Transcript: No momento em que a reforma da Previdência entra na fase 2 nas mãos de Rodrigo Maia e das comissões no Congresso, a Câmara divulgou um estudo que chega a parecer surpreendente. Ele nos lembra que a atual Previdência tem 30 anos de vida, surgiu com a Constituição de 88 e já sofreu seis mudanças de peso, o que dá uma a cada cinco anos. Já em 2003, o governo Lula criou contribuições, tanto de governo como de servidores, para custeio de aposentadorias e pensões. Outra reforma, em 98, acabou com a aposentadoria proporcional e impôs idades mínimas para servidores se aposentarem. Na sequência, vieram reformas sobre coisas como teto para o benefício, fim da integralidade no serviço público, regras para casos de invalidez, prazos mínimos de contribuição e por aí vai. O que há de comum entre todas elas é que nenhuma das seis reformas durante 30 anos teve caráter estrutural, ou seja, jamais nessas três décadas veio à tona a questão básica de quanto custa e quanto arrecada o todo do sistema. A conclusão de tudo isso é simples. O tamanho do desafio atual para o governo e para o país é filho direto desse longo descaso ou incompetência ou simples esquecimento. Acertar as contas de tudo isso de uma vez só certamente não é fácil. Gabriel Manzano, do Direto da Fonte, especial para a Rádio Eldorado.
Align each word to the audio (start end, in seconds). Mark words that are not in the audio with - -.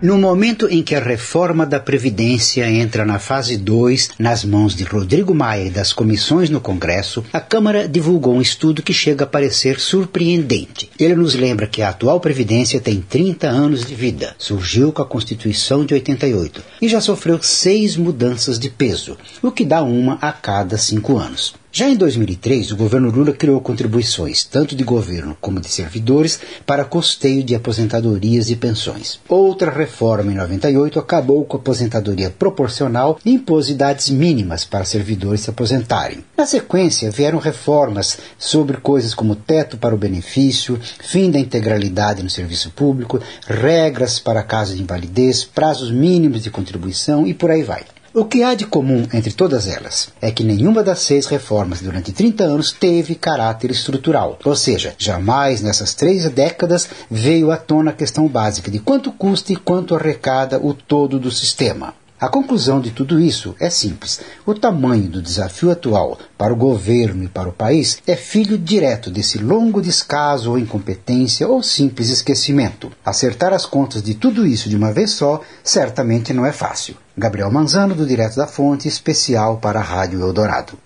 No 0.00 0.16
momento 0.16 0.68
em 0.68 0.80
que 0.80 0.94
a 0.94 1.00
reforma 1.00 1.66
da 1.66 1.80
Previdência 1.80 2.70
entra 2.70 3.04
na 3.04 3.18
fase 3.18 3.56
2 3.56 4.10
nas 4.16 4.44
mãos 4.44 4.72
de 4.72 4.84
Rodrigo 4.84 5.34
Maia 5.34 5.64
e 5.64 5.70
das 5.70 5.92
comissões 5.92 6.48
no 6.48 6.60
Congresso, 6.60 7.24
a 7.32 7.40
Câmara 7.40 7.88
divulgou 7.88 8.36
um 8.36 8.40
estudo 8.40 8.80
que 8.80 8.92
chega 8.92 9.24
a 9.24 9.26
parecer 9.26 9.80
surpreendente. 9.80 10.88
Ele 11.00 11.16
nos 11.16 11.34
lembra 11.34 11.66
que 11.66 11.82
a 11.82 11.88
atual 11.88 12.20
Previdência 12.20 12.80
tem 12.80 13.00
30 13.00 13.48
anos 13.48 13.84
de 13.84 13.96
vida, 13.96 14.36
surgiu 14.38 14.92
com 14.92 15.02
a 15.02 15.06
Constituição 15.06 15.84
de 15.84 15.94
88 15.94 16.62
e 16.80 16.88
já 16.88 17.00
sofreu 17.00 17.42
seis 17.42 17.96
mudanças 17.96 18.56
de 18.56 18.70
peso, 18.70 19.18
o 19.42 19.50
que 19.50 19.64
dá 19.64 19.82
uma 19.82 20.16
a 20.20 20.30
cada 20.30 20.78
cinco 20.78 21.18
anos. 21.18 21.56
Já 21.78 21.88
em 21.88 21.94
2003, 21.94 22.72
o 22.72 22.76
governo 22.76 23.08
Lula 23.08 23.32
criou 23.32 23.60
contribuições, 23.60 24.42
tanto 24.42 24.74
de 24.74 24.82
governo 24.82 25.38
como 25.40 25.60
de 25.60 25.68
servidores, 25.68 26.40
para 26.66 26.84
custeio 26.84 27.44
de 27.44 27.54
aposentadorias 27.54 28.50
e 28.50 28.56
pensões. 28.56 29.20
Outra 29.28 29.70
reforma, 29.70 30.32
em 30.32 30.34
98, 30.34 30.98
acabou 30.98 31.44
com 31.44 31.56
a 31.56 31.60
aposentadoria 31.60 32.30
proporcional 32.30 33.20
e 33.24 33.30
impôs 33.30 33.70
idades 33.70 34.10
mínimas 34.10 34.64
para 34.64 34.84
servidores 34.84 35.42
se 35.42 35.50
aposentarem. 35.50 36.24
Na 36.36 36.46
sequência, 36.46 37.12
vieram 37.12 37.38
reformas 37.38 38.18
sobre 38.36 38.78
coisas 38.78 39.14
como 39.14 39.36
teto 39.36 39.76
para 39.76 39.94
o 39.94 39.98
benefício, 39.98 40.80
fim 40.98 41.30
da 41.30 41.38
integralidade 41.38 42.24
no 42.24 42.28
serviço 42.28 42.70
público, 42.70 43.20
regras 43.46 44.18
para 44.18 44.42
casos 44.42 44.74
de 44.74 44.82
invalidez, 44.82 45.44
prazos 45.44 45.92
mínimos 45.92 46.42
de 46.42 46.50
contribuição 46.50 47.24
e 47.24 47.32
por 47.32 47.52
aí 47.52 47.62
vai. 47.62 47.84
O 48.18 48.24
que 48.24 48.42
há 48.42 48.52
de 48.52 48.66
comum 48.66 49.06
entre 49.14 49.32
todas 49.32 49.68
elas 49.68 50.08
é 50.20 50.32
que 50.32 50.42
nenhuma 50.42 50.82
das 50.82 50.98
seis 50.98 51.26
reformas 51.26 51.80
durante 51.80 52.10
30 52.10 52.42
anos 52.42 52.72
teve 52.72 53.14
caráter 53.14 53.70
estrutural, 53.70 54.36
ou 54.44 54.56
seja, 54.56 54.92
jamais 54.98 55.62
nessas 55.62 55.94
três 55.94 56.28
décadas 56.28 56.88
veio 57.08 57.52
à 57.52 57.56
tona 57.56 57.92
a 57.92 57.94
questão 57.94 58.26
básica 58.26 58.72
de 58.72 58.80
quanto 58.80 59.12
custa 59.12 59.52
e 59.52 59.56
quanto 59.56 59.94
arrecada 59.94 60.58
o 60.60 60.74
todo 60.74 61.16
do 61.20 61.30
sistema. 61.30 61.94
A 62.20 62.28
conclusão 62.28 62.80
de 62.80 62.90
tudo 62.90 63.20
isso 63.20 63.54
é 63.60 63.70
simples. 63.70 64.20
O 64.44 64.52
tamanho 64.52 65.08
do 65.08 65.22
desafio 65.22 65.70
atual 65.70 66.18
para 66.36 66.52
o 66.52 66.56
governo 66.56 67.22
e 67.22 67.28
para 67.28 67.48
o 67.48 67.52
país 67.52 68.02
é 68.08 68.16
filho 68.16 68.58
direto 68.58 69.08
desse 69.08 69.38
longo 69.38 69.80
descaso 69.80 70.50
ou 70.50 70.58
incompetência 70.58 71.46
ou 71.46 71.62
simples 71.62 72.08
esquecimento. 72.08 72.90
Acertar 73.04 73.52
as 73.52 73.64
contas 73.64 74.02
de 74.02 74.14
tudo 74.14 74.46
isso 74.46 74.68
de 74.68 74.76
uma 74.76 74.92
vez 74.92 75.12
só 75.12 75.40
certamente 75.62 76.32
não 76.32 76.44
é 76.44 76.52
fácil. 76.52 76.96
Gabriel 77.18 77.50
Manzano, 77.50 77.96
do 77.96 78.06
Direto 78.06 78.36
da 78.36 78.46
Fonte, 78.46 78.86
especial 78.86 79.56
para 79.58 79.80
a 79.80 79.82
Rádio 79.82 80.20
Eldorado. 80.20 80.78